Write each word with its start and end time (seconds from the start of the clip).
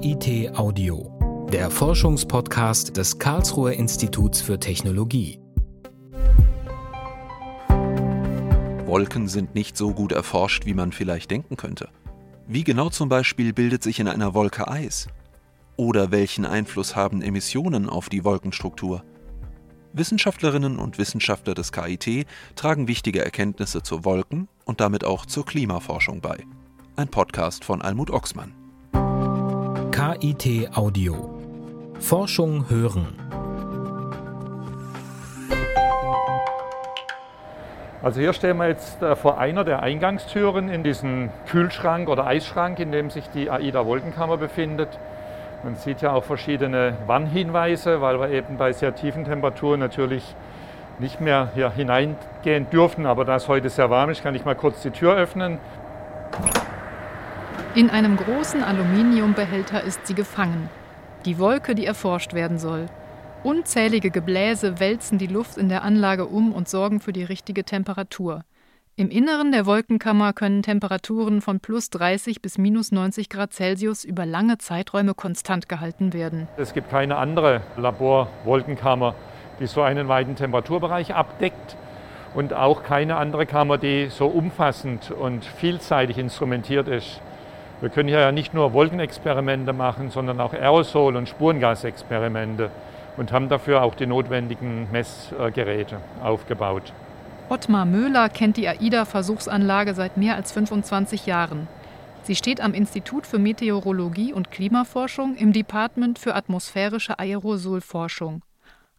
KIT 0.00 0.56
Audio, 0.56 1.46
der 1.52 1.70
Forschungspodcast 1.70 2.96
des 2.96 3.18
Karlsruher 3.18 3.72
Instituts 3.72 4.40
für 4.40 4.58
Technologie. 4.58 5.38
Wolken 8.86 9.28
sind 9.28 9.54
nicht 9.54 9.76
so 9.76 9.92
gut 9.92 10.12
erforscht, 10.12 10.64
wie 10.64 10.72
man 10.72 10.92
vielleicht 10.92 11.30
denken 11.30 11.58
könnte. 11.58 11.90
Wie 12.46 12.64
genau 12.64 12.88
zum 12.88 13.10
Beispiel 13.10 13.52
bildet 13.52 13.82
sich 13.82 14.00
in 14.00 14.08
einer 14.08 14.32
Wolke 14.32 14.68
Eis? 14.68 15.08
Oder 15.76 16.10
welchen 16.10 16.46
Einfluss 16.46 16.96
haben 16.96 17.20
Emissionen 17.20 17.86
auf 17.90 18.08
die 18.08 18.24
Wolkenstruktur? 18.24 19.04
Wissenschaftlerinnen 19.92 20.78
und 20.78 20.96
Wissenschaftler 20.96 21.52
des 21.52 21.72
KIT 21.72 22.26
tragen 22.56 22.88
wichtige 22.88 23.22
Erkenntnisse 23.22 23.82
zu 23.82 24.02
Wolken 24.06 24.48
und 24.64 24.80
damit 24.80 25.04
auch 25.04 25.26
zur 25.26 25.44
Klimaforschung 25.44 26.22
bei. 26.22 26.38
Ein 26.96 27.08
Podcast 27.08 27.66
von 27.66 27.82
Almut 27.82 28.10
Oxmann. 28.10 28.59
KIT 30.10 30.76
Audio. 30.76 31.38
Forschung 32.00 32.68
hören. 32.68 33.14
Also 38.02 38.20
hier 38.20 38.32
stehen 38.32 38.56
wir 38.56 38.66
jetzt 38.66 39.00
äh, 39.02 39.14
vor 39.14 39.38
einer 39.38 39.62
der 39.62 39.84
Eingangstüren 39.84 40.68
in 40.68 40.82
diesem 40.82 41.30
Kühlschrank 41.46 42.08
oder 42.08 42.26
Eisschrank, 42.26 42.80
in 42.80 42.90
dem 42.90 43.10
sich 43.10 43.28
die 43.28 43.50
AIDA 43.50 43.86
Wolkenkammer 43.86 44.36
befindet. 44.36 44.88
Man 45.62 45.76
sieht 45.76 46.00
ja 46.00 46.12
auch 46.12 46.24
verschiedene 46.24 46.96
Warnhinweise, 47.06 48.00
weil 48.00 48.18
wir 48.18 48.30
eben 48.30 48.56
bei 48.56 48.72
sehr 48.72 48.96
tiefen 48.96 49.24
Temperaturen 49.24 49.78
natürlich 49.78 50.24
nicht 50.98 51.20
mehr 51.20 51.50
hier 51.54 51.70
hineingehen 51.70 52.68
dürfen. 52.70 53.06
Aber 53.06 53.24
da 53.24 53.36
es 53.36 53.46
heute 53.46 53.68
sehr 53.68 53.90
warm 53.90 54.10
ist, 54.10 54.24
kann 54.24 54.34
ich 54.34 54.44
mal 54.44 54.56
kurz 54.56 54.82
die 54.82 54.90
Tür 54.90 55.14
öffnen. 55.14 55.58
In 57.76 57.88
einem 57.88 58.16
großen 58.16 58.64
Aluminiumbehälter 58.64 59.84
ist 59.84 60.04
sie 60.04 60.14
gefangen. 60.14 60.68
Die 61.24 61.38
Wolke, 61.38 61.76
die 61.76 61.86
erforscht 61.86 62.34
werden 62.34 62.58
soll. 62.58 62.86
Unzählige 63.44 64.10
Gebläse 64.10 64.80
wälzen 64.80 65.18
die 65.18 65.28
Luft 65.28 65.56
in 65.56 65.68
der 65.68 65.84
Anlage 65.84 66.26
um 66.26 66.52
und 66.52 66.68
sorgen 66.68 66.98
für 66.98 67.12
die 67.12 67.22
richtige 67.22 67.62
Temperatur. 67.62 68.42
Im 68.96 69.08
Inneren 69.08 69.52
der 69.52 69.66
Wolkenkammer 69.66 70.32
können 70.32 70.64
Temperaturen 70.64 71.40
von 71.40 71.60
plus 71.60 71.90
30 71.90 72.42
bis 72.42 72.58
minus 72.58 72.90
90 72.90 73.28
Grad 73.28 73.52
Celsius 73.52 74.04
über 74.04 74.26
lange 74.26 74.58
Zeiträume 74.58 75.14
konstant 75.14 75.68
gehalten 75.68 76.12
werden. 76.12 76.48
Es 76.56 76.74
gibt 76.74 76.90
keine 76.90 77.18
andere 77.18 77.60
Laborwolkenkammer, 77.76 79.14
die 79.60 79.68
so 79.68 79.82
einen 79.82 80.08
weiten 80.08 80.34
Temperaturbereich 80.34 81.14
abdeckt 81.14 81.76
und 82.34 82.52
auch 82.52 82.82
keine 82.82 83.14
andere 83.14 83.46
Kammer, 83.46 83.78
die 83.78 84.08
so 84.08 84.26
umfassend 84.26 85.12
und 85.12 85.44
vielseitig 85.44 86.18
instrumentiert 86.18 86.88
ist. 86.88 87.20
Wir 87.80 87.88
können 87.88 88.08
hier 88.08 88.20
ja 88.20 88.32
nicht 88.32 88.52
nur 88.52 88.74
Wolkenexperimente 88.74 89.72
machen, 89.72 90.10
sondern 90.10 90.40
auch 90.40 90.52
Aerosol- 90.52 91.16
und 91.16 91.28
Spurengasexperimente 91.28 92.70
und 93.16 93.32
haben 93.32 93.48
dafür 93.48 93.82
auch 93.82 93.94
die 93.94 94.06
notwendigen 94.06 94.88
Messgeräte 94.92 95.98
aufgebaut. 96.22 96.92
Ottmar 97.48 97.86
Möhler 97.86 98.28
kennt 98.28 98.58
die 98.58 98.68
AIDA-Versuchsanlage 98.68 99.94
seit 99.94 100.16
mehr 100.16 100.36
als 100.36 100.52
25 100.52 101.26
Jahren. 101.26 101.68
Sie 102.22 102.36
steht 102.36 102.60
am 102.60 102.74
Institut 102.74 103.26
für 103.26 103.38
Meteorologie 103.38 104.32
und 104.32 104.50
Klimaforschung 104.50 105.36
im 105.36 105.52
Department 105.52 106.18
für 106.18 106.34
atmosphärische 106.34 107.18
Aerosolforschung. 107.18 108.42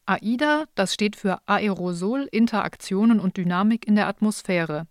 AIDA, 0.07 0.65
das 0.75 0.93
steht 0.93 1.15
für 1.15 1.37
Aerosol, 1.45 2.27
Interaktionen 2.31 3.19
und 3.19 3.37
Dynamik 3.37 3.87
in 3.87 3.95
der 3.95 4.07
Atmosphäre. 4.07 4.87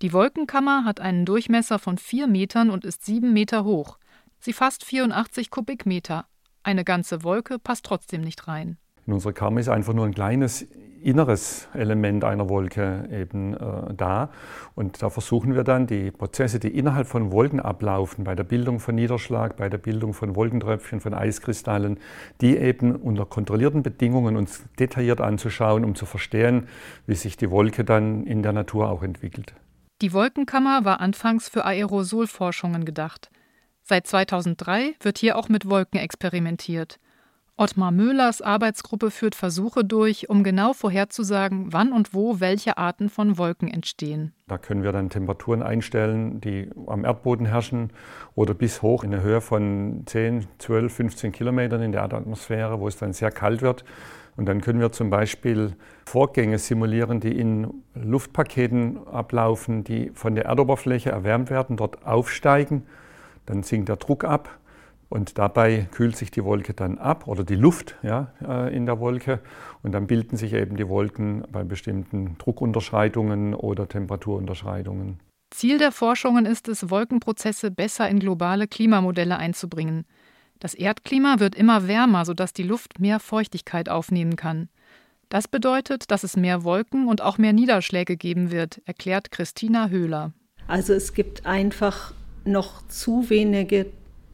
Die 0.00 0.12
Wolkenkammer 0.12 0.84
hat 0.84 1.00
einen 1.00 1.24
Durchmesser 1.24 1.80
von 1.80 1.98
4 1.98 2.28
Metern 2.28 2.70
und 2.70 2.84
ist 2.84 3.04
7 3.04 3.32
Meter 3.32 3.64
hoch. 3.64 3.98
Sie 4.38 4.52
fasst 4.52 4.84
84 4.84 5.50
Kubikmeter. 5.50 6.26
Eine 6.62 6.84
ganze 6.84 7.24
Wolke 7.24 7.58
passt 7.58 7.84
trotzdem 7.84 8.20
nicht 8.20 8.46
rein. 8.46 8.78
In 9.08 9.12
unserer 9.14 9.32
Kammer 9.32 9.58
ist 9.58 9.68
einfach 9.68 9.94
nur 9.94 10.04
ein 10.04 10.14
kleines 10.14 10.68
inneres 11.02 11.66
Element 11.74 12.22
einer 12.22 12.48
Wolke 12.48 13.08
eben 13.10 13.54
äh, 13.54 13.94
da. 13.94 14.30
Und 14.76 15.02
da 15.02 15.10
versuchen 15.10 15.56
wir 15.56 15.64
dann 15.64 15.88
die 15.88 16.12
Prozesse, 16.12 16.60
die 16.60 16.68
innerhalb 16.68 17.08
von 17.08 17.32
Wolken 17.32 17.58
ablaufen, 17.58 18.22
bei 18.22 18.36
der 18.36 18.44
Bildung 18.44 18.78
von 18.78 18.94
Niederschlag, 18.94 19.56
bei 19.56 19.68
der 19.68 19.78
Bildung 19.78 20.14
von 20.14 20.36
Wolkentröpfchen, 20.36 21.00
von 21.00 21.12
Eiskristallen, 21.12 21.98
die 22.40 22.56
eben 22.56 22.94
unter 22.94 23.26
kontrollierten 23.26 23.82
Bedingungen 23.82 24.36
uns 24.36 24.62
detailliert 24.78 25.20
anzuschauen, 25.20 25.84
um 25.84 25.96
zu 25.96 26.06
verstehen, 26.06 26.68
wie 27.06 27.16
sich 27.16 27.36
die 27.36 27.50
Wolke 27.50 27.84
dann 27.84 28.24
in 28.24 28.44
der 28.44 28.52
Natur 28.52 28.90
auch 28.90 29.02
entwickelt. 29.02 29.54
Die 30.00 30.12
Wolkenkammer 30.12 30.84
war 30.84 31.00
anfangs 31.00 31.48
für 31.48 31.64
Aerosolforschungen 31.64 32.84
gedacht. 32.84 33.30
Seit 33.82 34.06
2003 34.06 34.94
wird 35.00 35.18
hier 35.18 35.36
auch 35.36 35.48
mit 35.48 35.68
Wolken 35.68 35.98
experimentiert. 35.98 37.00
Ottmar 37.56 37.90
Möhlers 37.90 38.40
Arbeitsgruppe 38.40 39.10
führt 39.10 39.34
Versuche 39.34 39.84
durch, 39.84 40.30
um 40.30 40.44
genau 40.44 40.72
vorherzusagen, 40.72 41.72
wann 41.72 41.92
und 41.92 42.14
wo 42.14 42.38
welche 42.38 42.78
Arten 42.78 43.08
von 43.08 43.36
Wolken 43.36 43.66
entstehen. 43.66 44.32
Da 44.46 44.58
können 44.58 44.84
wir 44.84 44.92
dann 44.92 45.10
Temperaturen 45.10 45.64
einstellen, 45.64 46.40
die 46.40 46.70
am 46.86 47.04
Erdboden 47.04 47.46
herrschen 47.46 47.92
oder 48.36 48.54
bis 48.54 48.80
hoch 48.82 49.02
in 49.02 49.12
eine 49.12 49.24
Höhe 49.24 49.40
von 49.40 50.04
10, 50.06 50.46
12, 50.58 50.94
15 50.94 51.32
Kilometern 51.32 51.82
in 51.82 51.90
der 51.90 52.02
Erdatmosphäre, 52.02 52.78
wo 52.78 52.86
es 52.86 52.96
dann 52.96 53.12
sehr 53.12 53.32
kalt 53.32 53.60
wird. 53.60 53.84
Und 54.38 54.46
dann 54.46 54.60
können 54.60 54.78
wir 54.78 54.92
zum 54.92 55.10
Beispiel 55.10 55.74
Vorgänge 56.06 56.58
simulieren, 56.58 57.18
die 57.18 57.36
in 57.36 57.82
Luftpaketen 57.94 59.08
ablaufen, 59.08 59.82
die 59.82 60.12
von 60.14 60.36
der 60.36 60.44
Erdoberfläche 60.44 61.10
erwärmt 61.10 61.50
werden, 61.50 61.76
dort 61.76 62.06
aufsteigen. 62.06 62.84
Dann 63.46 63.64
sinkt 63.64 63.88
der 63.88 63.96
Druck 63.96 64.22
ab 64.22 64.60
und 65.08 65.38
dabei 65.38 65.88
kühlt 65.90 66.16
sich 66.16 66.30
die 66.30 66.44
Wolke 66.44 66.72
dann 66.72 66.98
ab 66.98 67.26
oder 67.26 67.42
die 67.42 67.56
Luft 67.56 67.96
ja, 68.04 68.32
äh, 68.40 68.72
in 68.72 68.86
der 68.86 69.00
Wolke. 69.00 69.40
Und 69.82 69.90
dann 69.90 70.06
bilden 70.06 70.36
sich 70.36 70.52
eben 70.52 70.76
die 70.76 70.88
Wolken 70.88 71.42
bei 71.50 71.64
bestimmten 71.64 72.38
Druckunterschreitungen 72.38 73.54
oder 73.54 73.88
Temperaturunterschreitungen. 73.88 75.18
Ziel 75.50 75.78
der 75.78 75.90
Forschungen 75.90 76.46
ist 76.46 76.68
es, 76.68 76.90
Wolkenprozesse 76.90 77.72
besser 77.72 78.08
in 78.08 78.20
globale 78.20 78.68
Klimamodelle 78.68 79.36
einzubringen. 79.36 80.04
Das 80.60 80.74
Erdklima 80.74 81.38
wird 81.38 81.54
immer 81.54 81.86
wärmer, 81.86 82.24
sodass 82.24 82.52
die 82.52 82.64
Luft 82.64 82.98
mehr 82.98 83.20
Feuchtigkeit 83.20 83.88
aufnehmen 83.88 84.36
kann. 84.36 84.68
Das 85.28 85.46
bedeutet, 85.46 86.10
dass 86.10 86.24
es 86.24 86.36
mehr 86.36 86.64
Wolken 86.64 87.06
und 87.06 87.20
auch 87.20 87.38
mehr 87.38 87.52
Niederschläge 87.52 88.16
geben 88.16 88.50
wird, 88.50 88.80
erklärt 88.86 89.30
Christina 89.30 89.88
Höhler. 89.88 90.32
Also 90.66 90.94
es 90.94 91.12
gibt 91.12 91.46
einfach 91.46 92.12
noch 92.44 92.86
zu 92.88 93.28
wenige 93.30 93.86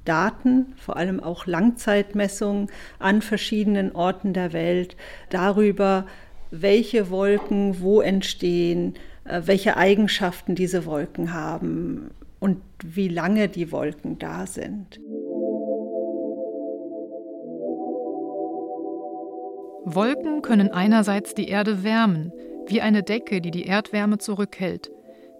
Daten, 0.05 0.75
vor 0.77 0.97
allem 0.97 1.21
auch 1.21 1.47
Langzeitmessungen 1.47 2.69
an 2.99 3.23
verschiedenen 3.23 3.93
Orten 3.93 4.33
der 4.33 4.53
Welt 4.53 4.97
darüber, 5.31 6.07
welche 6.51 7.11
Wolken 7.11 7.81
wo 7.81 8.01
entstehen, 8.01 8.95
äh, 9.25 9.43
welche 9.45 9.77
Eigenschaften 9.77 10.55
diese 10.55 10.87
Wolken 10.87 11.33
haben 11.33 12.11
und 12.39 12.61
wie 12.85 13.09
lange 13.09 13.49
die 13.49 13.73
Wolken 13.73 14.19
da 14.19 14.47
sind. 14.47 15.01
Wolken 19.87 20.41
können 20.41 20.71
einerseits 20.71 21.35
die 21.35 21.49
Erde 21.49 21.85
wärmen, 21.85 22.33
wie 22.67 22.81
eine 22.81 23.03
Decke, 23.03 23.41
die 23.41 23.51
die 23.51 23.67
Erdwärme 23.67 24.19
zurückhält. 24.19 24.91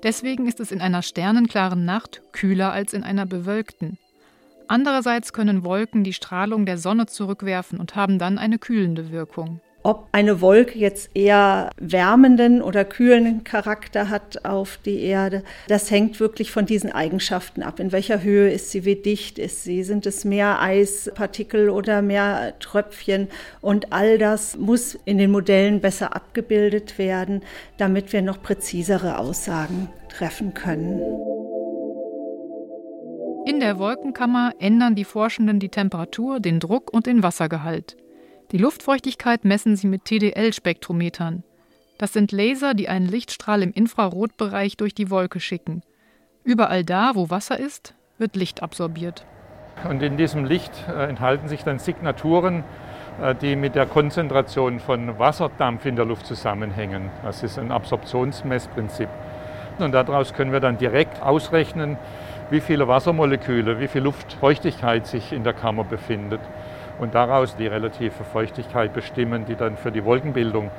Deswegen 0.03 0.47
ist 0.47 0.61
es 0.61 0.71
in 0.71 0.83
einer 0.83 1.01
sternenklaren 1.01 1.87
Nacht 1.87 2.23
kühler 2.33 2.71
als 2.71 2.93
in 2.93 3.05
einer 3.05 3.25
bewölkten. 3.25 3.99
Andererseits 4.69 5.33
können 5.33 5.65
Wolken 5.65 6.05
die 6.05 6.13
Strahlung 6.13 6.67
der 6.67 6.77
Sonne 6.77 7.07
zurückwerfen 7.07 7.81
und 7.81 7.97
haben 7.97 8.19
dann 8.19 8.37
eine 8.37 8.59
kühlende 8.59 9.11
Wirkung. 9.11 9.61
Ob 9.87 10.09
eine 10.13 10.41
Wolke 10.41 10.79
jetzt 10.79 11.11
eher 11.13 11.69
wärmenden 11.79 12.63
oder 12.63 12.87
kühlenden 12.87 13.45
Charakter 13.45 14.09
hat 14.09 14.47
auf 14.47 14.79
die 14.83 15.03
Erde, 15.03 15.43
das 15.69 15.91
hängt 15.91 16.21
wirklich 16.21 16.51
von 16.51 16.65
diesen 16.65 16.91
Eigenschaften 16.91 17.63
ab. 17.63 17.79
In 17.81 17.93
welcher 17.93 18.23
Höhe 18.23 18.51
ist 18.51 18.71
sie, 18.71 18.87
wie 18.87 18.97
dicht 18.97 19.39
ist 19.39 19.63
sie, 19.63 19.83
sind 19.83 20.07
es 20.07 20.25
mehr 20.25 20.63
Eispartikel 20.63 21.69
oder 21.69 22.01
mehr 22.01 22.59
Tröpfchen 22.61 23.29
und 23.61 23.93
all 23.93 24.17
das 24.17 24.57
muss 24.57 24.99
in 25.05 25.19
den 25.19 25.31
Modellen 25.31 25.83
besser 25.83 26.17
abgebildet 26.17 26.97
werden, 26.97 27.43
damit 27.77 28.15
wir 28.15 28.23
noch 28.23 28.41
präzisere 28.41 29.19
Aussagen 29.19 29.91
treffen 30.09 30.55
können. 30.55 31.03
In 33.45 33.61
der 33.61 33.79
Wolkenkammer 33.79 34.53
ändern 34.59 34.95
die 34.95 35.05
Forschenden 35.05 35.59
die 35.61 35.69
Temperatur, 35.69 36.41
den 36.41 36.59
Druck 36.59 36.91
und 36.91 37.05
den 37.05 37.23
Wassergehalt. 37.23 37.99
Die 38.55 38.61
Luftfeuchtigkeit 38.61 39.45
messen 39.45 39.75
sie 39.75 39.89
mit 39.89 40.05
TDL-Spektrometern. 40.05 41.43
Das 41.99 42.13
sind 42.13 42.31
Laser, 42.31 42.75
die 42.75 42.89
einen 42.89 43.09
Lichtstrahl 43.09 43.65
im 43.65 43.73
Infrarotbereich 43.73 44.77
durch 44.77 44.95
die 44.95 45.11
Wolke 45.11 45.41
schicken. 45.41 45.83
Überall 46.45 46.85
da, 46.85 47.17
wo 47.17 47.31
Wasser 47.31 47.59
ist, 47.59 47.97
wird 48.17 48.37
Licht 48.37 48.63
absorbiert. 48.63 49.27
Und 49.91 50.05
in 50.05 50.17
diesem 50.17 50.45
Licht 50.45 50.71
äh, 50.89 51.09
enthalten 51.09 51.49
sich 51.49 51.65
dann 51.65 51.81
Signaturen, 51.81 52.63
äh, 53.21 53.35
die 53.35 53.57
mit 53.57 53.75
der 53.75 53.87
Konzentration 53.87 54.79
von 54.79 55.19
Wasserdampf 55.19 55.85
in 55.85 55.97
der 55.97 56.05
Luft 56.05 56.25
zusammenhängen. 56.25 57.11
Das 57.25 57.43
ist 57.43 57.59
ein 57.59 57.73
Absorptionsmessprinzip. 57.73 59.09
Und 59.81 59.91
daraus 59.91 60.33
können 60.33 60.53
wir 60.53 60.61
dann 60.61 60.79
direkt 60.79 61.21
ausrechnen, 61.21 61.97
wie 62.51 62.61
viele 62.61 62.87
Wassermoleküle, 62.87 63.81
wie 63.81 63.89
viel 63.89 64.03
Luftfeuchtigkeit 64.03 65.09
sich 65.09 65.33
in 65.33 65.43
der 65.43 65.55
Kammer 65.55 65.83
befindet 65.83 66.41
und 66.99 67.15
daraus 67.15 67.57
die 67.57 67.67
relative 67.67 68.25
Feuchtigkeit 68.25 68.93
bestimmen, 68.93 69.45
die 69.47 69.55
dann 69.55 69.77
für 69.77 69.91
die 69.91 70.05
Wolkenbildung 70.05 70.71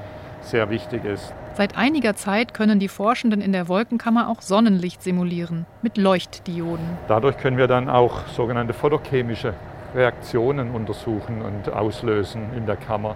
sehr 0.42 0.70
wichtig 0.70 1.04
ist. 1.06 1.34
Seit 1.56 1.78
einiger 1.78 2.16
Zeit 2.16 2.54
können 2.54 2.80
die 2.80 2.88
Forschenden 2.88 3.42
in 3.42 3.52
der 3.52 3.68
Wolkenkammer 3.68 4.30
auch 4.30 4.42
Sonnenlicht 4.42 5.02
simulieren 5.02 5.66
mit 5.82 5.98
Leuchtdioden. 5.98 6.86
Dadurch 7.08 7.38
können 7.38 7.58
wir 7.58 7.68
dann 7.68 7.90
auch 7.90 8.28
sogenannte 8.28 8.74
photochemische 8.74 9.54
Reaktionen 9.96 10.72
untersuchen 10.72 11.42
und 11.42 11.72
auslösen 11.74 12.50
in 12.56 12.66
der 12.66 12.76
Kammer. 12.76 13.16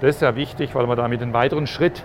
Das 0.00 0.10
ist 0.10 0.20
sehr 0.20 0.36
wichtig, 0.36 0.74
weil 0.74 0.86
wir 0.86 0.96
damit 0.96 1.22
einen 1.22 1.32
weiteren 1.32 1.66
Schritt 1.66 2.04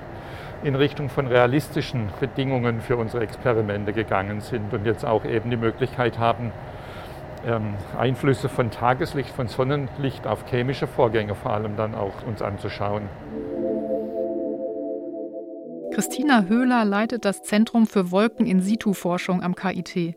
in 0.63 0.75
Richtung 0.75 1.09
von 1.09 1.27
realistischen 1.27 2.09
Bedingungen 2.19 2.81
für 2.81 2.97
unsere 2.97 3.23
Experimente 3.23 3.93
gegangen 3.93 4.41
sind 4.41 4.73
und 4.73 4.85
jetzt 4.85 5.05
auch 5.05 5.25
eben 5.25 5.49
die 5.49 5.57
Möglichkeit 5.57 6.17
haben, 6.17 6.51
ähm, 7.45 7.75
Einflüsse 7.97 8.49
von 8.49 8.71
Tageslicht, 8.71 9.29
von 9.29 9.47
Sonnenlicht 9.47 10.27
auf 10.27 10.45
chemische 10.49 10.87
Vorgänge 10.87 11.35
vor 11.35 11.51
allem 11.53 11.75
dann 11.75 11.95
auch 11.95 12.25
uns 12.25 12.41
anzuschauen. 12.41 13.09
Christina 15.93 16.43
Höhler 16.43 16.83
leitet 16.83 17.23
das 17.23 17.41
Zentrum 17.43 17.87
für 17.87 18.11
Wolken-in-Situ-Forschung 18.11 19.41
am 19.41 19.55
KIT. 19.55 20.15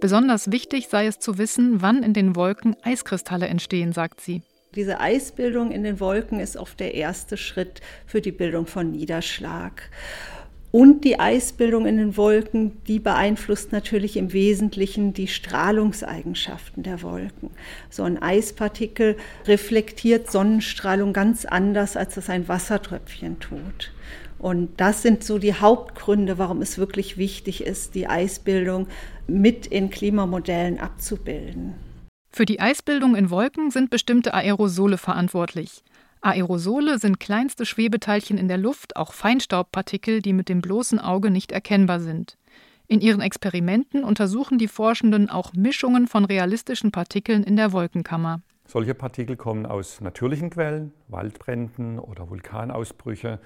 Besonders 0.00 0.50
wichtig 0.50 0.88
sei 0.88 1.06
es 1.06 1.20
zu 1.20 1.38
wissen, 1.38 1.80
wann 1.80 2.02
in 2.02 2.12
den 2.12 2.34
Wolken 2.34 2.76
Eiskristalle 2.82 3.46
entstehen, 3.46 3.92
sagt 3.92 4.20
sie. 4.20 4.42
Diese 4.74 4.98
Eisbildung 4.98 5.70
in 5.70 5.84
den 5.84 6.00
Wolken 6.00 6.40
ist 6.40 6.56
oft 6.56 6.80
der 6.80 6.94
erste 6.94 7.36
Schritt 7.36 7.82
für 8.06 8.20
die 8.20 8.32
Bildung 8.32 8.66
von 8.66 8.90
Niederschlag. 8.90 9.90
Und 10.72 11.04
die 11.04 11.20
Eisbildung 11.20 11.84
in 11.84 11.98
den 11.98 12.16
Wolken, 12.16 12.82
die 12.86 12.98
beeinflusst 12.98 13.72
natürlich 13.72 14.16
im 14.16 14.32
Wesentlichen 14.32 15.12
die 15.12 15.28
Strahlungseigenschaften 15.28 16.82
der 16.82 17.02
Wolken. 17.02 17.50
So 17.90 18.04
ein 18.04 18.20
Eispartikel 18.20 19.18
reflektiert 19.46 20.30
Sonnenstrahlung 20.30 21.12
ganz 21.12 21.44
anders, 21.44 21.94
als 21.94 22.16
es 22.16 22.30
ein 22.30 22.48
Wassertröpfchen 22.48 23.38
tut. 23.38 23.92
Und 24.38 24.80
das 24.80 25.02
sind 25.02 25.22
so 25.22 25.38
die 25.38 25.54
Hauptgründe, 25.54 26.38
warum 26.38 26.62
es 26.62 26.78
wirklich 26.78 27.18
wichtig 27.18 27.62
ist, 27.64 27.94
die 27.94 28.08
Eisbildung 28.08 28.88
mit 29.26 29.66
in 29.66 29.90
Klimamodellen 29.90 30.80
abzubilden. 30.80 31.74
Für 32.30 32.46
die 32.46 32.60
Eisbildung 32.60 33.14
in 33.14 33.28
Wolken 33.28 33.70
sind 33.70 33.90
bestimmte 33.90 34.32
Aerosole 34.32 34.96
verantwortlich. 34.96 35.84
Aerosole 36.22 36.98
sind 36.98 37.18
kleinste 37.18 37.66
Schwebeteilchen 37.66 38.38
in 38.38 38.46
der 38.46 38.58
Luft, 38.58 38.96
auch 38.96 39.12
Feinstaubpartikel, 39.12 40.22
die 40.22 40.32
mit 40.32 40.48
dem 40.48 40.62
bloßen 40.62 41.00
Auge 41.00 41.30
nicht 41.30 41.50
erkennbar 41.50 41.98
sind. 42.00 42.38
In 42.86 43.00
ihren 43.00 43.20
Experimenten 43.20 44.04
untersuchen 44.04 44.56
die 44.56 44.68
Forschenden 44.68 45.28
auch 45.28 45.52
Mischungen 45.52 46.06
von 46.06 46.24
realistischen 46.24 46.92
Partikeln 46.92 47.42
in 47.42 47.56
der 47.56 47.72
Wolkenkammer. 47.72 48.40
Solche 48.72 48.94
Partikel 48.94 49.36
kommen 49.36 49.66
aus 49.66 50.00
natürlichen 50.00 50.48
Quellen, 50.48 50.94
Waldbränden 51.08 51.98
oder 51.98 52.30
Vulkanausbrüche, 52.30 53.38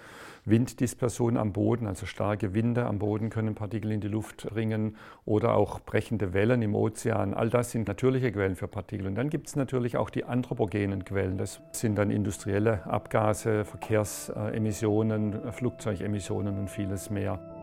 Winddispersion 0.45 1.37
am 1.37 1.53
Boden, 1.53 1.89
also 1.89 2.07
starke 2.07 2.55
Winde 2.55 2.87
am 2.87 3.01
Boden 3.01 3.29
können 3.29 3.57
Partikel 3.57 3.91
in 3.91 4.01
die 4.01 4.07
Luft 4.07 4.49
bringen 4.49 4.95
oder 5.25 5.55
auch 5.55 5.81
brechende 5.81 6.33
Wellen 6.33 6.63
im 6.63 6.77
Ozean. 6.77 7.35
All 7.35 7.51
das 7.51 7.73
sind 7.73 7.89
natürliche 7.89 8.31
Quellen 8.31 8.55
für 8.55 8.69
Partikel. 8.69 9.09
Und 9.09 9.17
dann 9.17 9.29
gibt 9.29 9.49
es 9.49 9.57
natürlich 9.57 9.97
auch 9.97 10.11
die 10.11 10.23
anthropogenen 10.23 11.05
Quellen. 11.05 11.39
Das 11.39 11.61
sind 11.73 11.97
dann 11.97 12.13
industrielle 12.13 12.87
Abgase, 12.87 13.65
Verkehrsemissionen, 13.65 15.53
Flugzeugemissionen 15.53 16.57
und 16.57 16.71
vieles 16.71 17.11
mehr. 17.11 17.56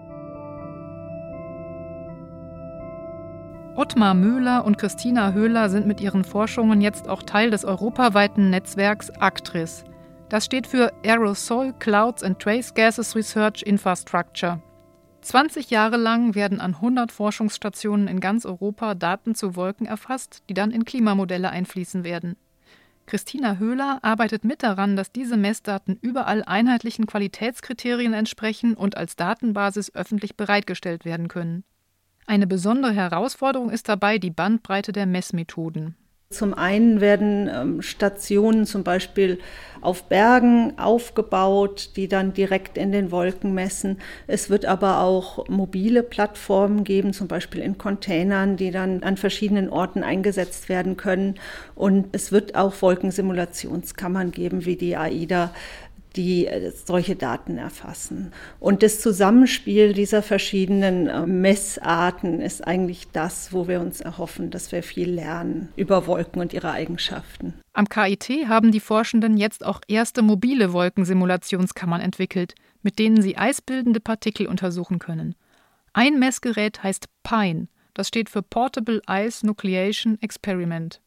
Ottmar 3.75 4.13
Möhler 4.13 4.65
und 4.65 4.77
Christina 4.77 5.31
Höhler 5.33 5.67
sind 5.67 5.87
mit 5.87 5.99
ihren 5.99 6.23
Forschungen 6.23 6.79
jetzt 6.79 7.09
auch 7.09 7.23
Teil 7.23 7.49
des 7.49 7.65
europaweiten 7.65 8.51
Netzwerks 8.51 9.09
ACTRIS. 9.09 9.83
Das 10.29 10.45
steht 10.45 10.67
für 10.67 10.93
Aerosol 11.03 11.73
Clouds 11.79 12.21
and 12.21 12.37
Trace 12.37 12.75
Gases 12.75 13.15
Research 13.15 13.63
Infrastructure. 13.63 14.61
20 15.21 15.71
Jahre 15.71 15.97
lang 15.97 16.35
werden 16.35 16.61
an 16.61 16.75
100 16.75 17.11
Forschungsstationen 17.11 18.07
in 18.07 18.19
ganz 18.19 18.45
Europa 18.45 18.93
Daten 18.93 19.33
zu 19.33 19.55
Wolken 19.55 19.87
erfasst, 19.87 20.43
die 20.49 20.53
dann 20.53 20.69
in 20.69 20.85
Klimamodelle 20.85 21.49
einfließen 21.49 22.03
werden. 22.03 22.35
Christina 23.07 23.57
Höhler 23.57 23.97
arbeitet 24.03 24.43
mit 24.43 24.61
daran, 24.61 24.95
dass 24.95 25.11
diese 25.11 25.35
Messdaten 25.35 25.97
überall 25.99 26.43
einheitlichen 26.43 27.07
Qualitätskriterien 27.07 28.13
entsprechen 28.13 28.75
und 28.75 28.97
als 28.97 29.15
Datenbasis 29.15 29.95
öffentlich 29.95 30.37
bereitgestellt 30.37 31.05
werden 31.05 31.27
können. 31.27 31.63
Eine 32.25 32.47
besondere 32.47 32.93
Herausforderung 32.93 33.69
ist 33.69 33.89
dabei 33.89 34.17
die 34.17 34.31
Bandbreite 34.31 34.91
der 34.91 35.05
Messmethoden. 35.05 35.95
Zum 36.33 36.55
einen 36.55 36.99
werden 36.99 37.47
ähm, 37.47 37.81
Stationen 37.83 38.65
zum 38.65 38.83
Beispiel 38.83 39.39
auf 39.81 40.09
Bergen 40.09 40.79
aufgebaut, 40.79 41.91
die 41.95 42.07
dann 42.07 42.33
direkt 42.33 42.77
in 42.77 42.91
den 42.91 43.11
Wolken 43.11 43.53
messen. 43.53 43.99
Es 44.25 44.49
wird 44.49 44.65
aber 44.65 45.01
auch 45.01 45.47
mobile 45.47 46.01
Plattformen 46.01 46.83
geben, 46.83 47.13
zum 47.13 47.27
Beispiel 47.27 47.61
in 47.61 47.77
Containern, 47.77 48.57
die 48.57 48.71
dann 48.71 49.03
an 49.03 49.17
verschiedenen 49.17 49.69
Orten 49.69 50.03
eingesetzt 50.03 50.69
werden 50.69 50.97
können. 50.97 51.35
Und 51.75 52.07
es 52.13 52.31
wird 52.31 52.55
auch 52.55 52.81
Wolkensimulationskammern 52.81 54.31
geben, 54.31 54.65
wie 54.65 54.75
die 54.75 54.97
AIDA, 54.97 55.53
die 56.15 56.47
äh, 56.47 56.71
solche 56.71 57.15
Daten 57.15 57.57
erfassen. 57.57 58.31
Und 58.59 58.83
das 58.83 58.99
Zusammenspiel 58.99 59.93
dieser 59.93 60.21
verschiedenen 60.21 61.07
äh, 61.07 61.25
Messarten 61.25 62.39
ist 62.41 62.65
eigentlich 62.65 63.07
das, 63.11 63.53
wo 63.53 63.67
wir 63.67 63.79
uns 63.79 64.01
erhoffen, 64.01 64.51
dass 64.51 64.71
wir 64.71 64.83
viel 64.83 65.09
lernen 65.09 65.69
über 65.75 66.07
Wolken 66.07 66.41
und 66.41 66.53
ihre 66.53 66.71
Eigenschaften. 66.71 67.53
Am 67.73 67.89
KIT 67.89 68.47
haben 68.47 68.71
die 68.71 68.79
Forschenden 68.79 69.37
jetzt 69.37 69.65
auch 69.65 69.81
erste 69.87 70.21
mobile 70.21 70.73
Wolkensimulationskammern 70.73 72.01
entwickelt, 72.01 72.53
mit 72.83 72.99
denen 72.99 73.21
sie 73.21 73.37
eisbildende 73.37 73.99
Partikel 73.99 74.47
untersuchen 74.47 74.99
können. 74.99 75.35
Ein 75.93 76.19
Messgerät 76.19 76.83
heißt 76.83 77.07
PINE, 77.23 77.67
das 77.93 78.07
steht 78.07 78.29
für 78.29 78.41
Portable 78.41 79.01
Ice 79.09 79.45
Nucleation 79.45 80.17
Experiment. 80.21 80.99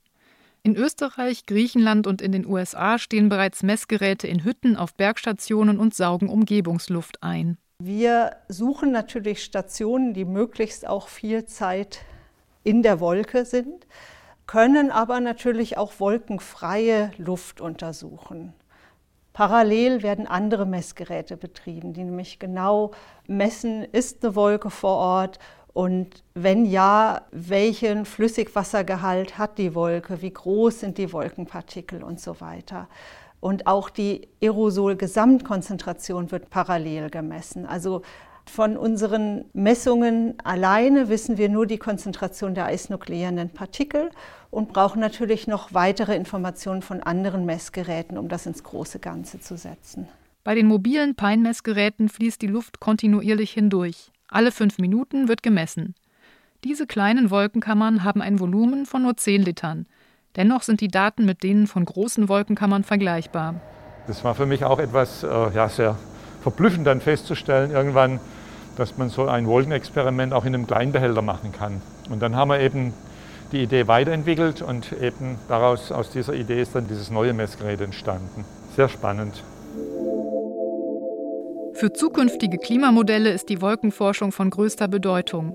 In 0.66 0.74
Österreich, 0.74 1.46
Griechenland 1.46 2.08
und 2.08 2.20
in 2.20 2.32
den 2.32 2.44
USA 2.44 2.98
stehen 2.98 3.28
bereits 3.28 3.62
Messgeräte 3.62 4.26
in 4.26 4.42
Hütten 4.42 4.74
auf 4.74 4.94
Bergstationen 4.94 5.78
und 5.78 5.94
saugen 5.94 6.28
Umgebungsluft 6.28 7.22
ein. 7.22 7.56
Wir 7.78 8.34
suchen 8.48 8.90
natürlich 8.90 9.44
Stationen, 9.44 10.12
die 10.12 10.24
möglichst 10.24 10.84
auch 10.84 11.06
viel 11.06 11.44
Zeit 11.44 12.00
in 12.64 12.82
der 12.82 12.98
Wolke 12.98 13.44
sind, 13.44 13.86
können 14.48 14.90
aber 14.90 15.20
natürlich 15.20 15.79
auch 15.79 16.00
wolkenfreie 16.00 17.12
Luft 17.17 17.60
untersuchen. 17.60 18.52
Parallel 19.34 20.02
werden 20.02 20.26
andere 20.26 20.67
Messgeräte 20.67 21.36
betrieben, 21.36 21.93
die 21.93 22.02
nämlich 22.02 22.41
genau 22.41 22.91
messen, 23.29 23.84
ist 23.84 24.24
eine 24.24 24.34
Wolke 24.34 24.70
vor 24.70 24.96
Ort 24.96 25.38
und 25.76 26.24
wenn 26.32 26.64
ja, 26.64 27.20
welchen 27.32 28.06
Flüssigwassergehalt 28.06 29.36
hat 29.36 29.58
die 29.58 29.74
Wolke? 29.74 30.22
Wie 30.22 30.32
groß 30.32 30.80
sind 30.80 30.96
die 30.96 31.12
Wolkenpartikel 31.12 32.02
und 32.02 32.18
so 32.18 32.40
weiter? 32.40 32.88
Und 33.40 33.66
auch 33.66 33.90
die 33.90 34.26
Aerosol-Gesamtkonzentration 34.40 36.30
wird 36.30 36.48
parallel 36.48 37.10
gemessen. 37.10 37.66
Also 37.66 38.00
von 38.46 38.78
unseren 38.78 39.44
Messungen 39.52 40.40
alleine 40.44 41.10
wissen 41.10 41.36
wir 41.36 41.50
nur 41.50 41.66
die 41.66 41.76
Konzentration 41.76 42.54
der 42.54 42.64
eisnukleierenden 42.64 43.50
Partikel 43.50 44.08
und 44.50 44.72
brauchen 44.72 45.00
natürlich 45.00 45.46
noch 45.46 45.74
weitere 45.74 46.16
Informationen 46.16 46.80
von 46.80 47.02
anderen 47.02 47.44
Messgeräten, 47.44 48.16
um 48.16 48.30
das 48.30 48.46
ins 48.46 48.62
große 48.62 48.98
Ganze 48.98 49.40
zu 49.40 49.58
setzen. 49.58 50.08
Bei 50.42 50.54
den 50.54 50.68
mobilen 50.68 51.16
Pein-Messgeräten 51.16 52.08
fließt 52.08 52.40
die 52.40 52.46
Luft 52.46 52.80
kontinuierlich 52.80 53.50
hindurch. 53.50 54.10
Alle 54.28 54.50
fünf 54.50 54.78
Minuten 54.78 55.28
wird 55.28 55.42
gemessen. 55.42 55.94
Diese 56.64 56.86
kleinen 56.86 57.30
Wolkenkammern 57.30 58.02
haben 58.02 58.20
ein 58.20 58.40
Volumen 58.40 58.86
von 58.86 59.02
nur 59.02 59.16
10 59.16 59.42
Litern. 59.42 59.86
Dennoch 60.34 60.62
sind 60.62 60.80
die 60.80 60.88
Daten 60.88 61.24
mit 61.24 61.42
denen 61.42 61.66
von 61.66 61.84
großen 61.84 62.28
Wolkenkammern 62.28 62.82
vergleichbar. 62.84 63.54
Das 64.06 64.24
war 64.24 64.34
für 64.34 64.46
mich 64.46 64.64
auch 64.64 64.78
etwas 64.78 65.22
äh, 65.22 65.28
ja, 65.54 65.68
sehr 65.68 65.96
verblüffend 66.42 66.86
dann 66.86 67.00
festzustellen, 67.00 67.70
irgendwann, 67.70 68.20
dass 68.76 68.98
man 68.98 69.08
so 69.08 69.26
ein 69.26 69.46
Wolkenexperiment 69.46 70.32
auch 70.32 70.44
in 70.44 70.54
einem 70.54 70.66
Kleinbehälter 70.66 71.22
machen 71.22 71.52
kann. 71.52 71.80
Und 72.10 72.20
dann 72.20 72.36
haben 72.36 72.50
wir 72.50 72.60
eben 72.60 72.94
die 73.52 73.62
Idee 73.62 73.86
weiterentwickelt 73.86 74.60
und 74.60 74.92
eben 74.92 75.38
daraus, 75.48 75.92
aus 75.92 76.10
dieser 76.10 76.34
Idee 76.34 76.60
ist 76.60 76.74
dann 76.74 76.88
dieses 76.88 77.10
neue 77.10 77.32
Messgerät 77.32 77.80
entstanden. 77.80 78.44
Sehr 78.74 78.88
spannend. 78.88 79.42
Für 81.78 81.92
zukünftige 81.92 82.56
Klimamodelle 82.56 83.30
ist 83.30 83.50
die 83.50 83.60
Wolkenforschung 83.60 84.32
von 84.32 84.48
größter 84.48 84.88
Bedeutung. 84.88 85.54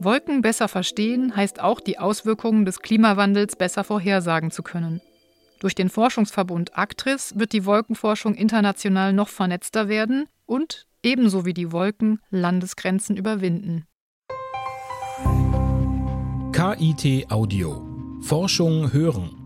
Wolken 0.00 0.42
besser 0.42 0.66
verstehen 0.66 1.36
heißt 1.36 1.60
auch, 1.60 1.78
die 1.78 2.00
Auswirkungen 2.00 2.64
des 2.64 2.80
Klimawandels 2.80 3.54
besser 3.54 3.84
vorhersagen 3.84 4.50
zu 4.50 4.64
können. 4.64 5.00
Durch 5.60 5.76
den 5.76 5.88
Forschungsverbund 5.88 6.76
ACTRIS 6.76 7.38
wird 7.38 7.52
die 7.52 7.66
Wolkenforschung 7.66 8.34
international 8.34 9.12
noch 9.12 9.28
vernetzter 9.28 9.88
werden 9.88 10.26
und, 10.44 10.88
ebenso 11.04 11.44
wie 11.44 11.54
die 11.54 11.70
Wolken, 11.70 12.18
Landesgrenzen 12.30 13.16
überwinden. 13.16 13.84
KIT 16.50 17.30
Audio. 17.30 17.86
Forschung 18.22 18.92
hören. 18.92 19.36